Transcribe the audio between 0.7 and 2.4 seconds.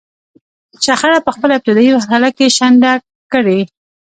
شخړه په خپله ابتدايي مرحله